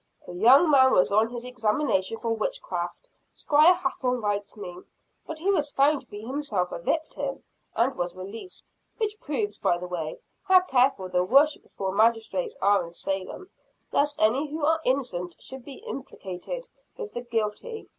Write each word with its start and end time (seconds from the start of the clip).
"A 0.27 0.31
young 0.33 0.71
man 0.71 0.93
was 0.93 1.11
on 1.11 1.29
his 1.29 1.43
examination 1.45 2.17
for 2.17 2.31
witchcraft, 2.33 3.07
Squire 3.33 3.75
Hathorne 3.75 4.19
writes 4.19 4.57
me; 4.57 4.79
but 5.27 5.37
he 5.37 5.51
was 5.51 5.71
found 5.71 6.01
to 6.01 6.07
be 6.07 6.21
himself 6.21 6.71
a 6.71 6.79
victim, 6.79 7.43
and 7.75 7.95
was 7.95 8.15
released 8.15 8.73
which 8.97 9.19
proves, 9.19 9.59
by 9.59 9.77
the 9.77 9.85
way, 9.85 10.19
how 10.41 10.61
careful 10.61 11.07
the 11.07 11.23
worshipful 11.23 11.91
magistrates 11.91 12.57
are 12.63 12.83
in 12.83 12.91
Salem, 12.91 13.51
lest 13.91 14.19
any 14.19 14.47
who 14.49 14.65
are 14.65 14.81
innocent 14.85 15.35
should 15.39 15.63
be 15.63 15.83
implicated 15.85 16.67
with 16.97 17.13
the 17.13 17.21
guilty. 17.21 17.87